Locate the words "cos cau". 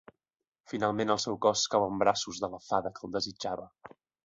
1.47-1.85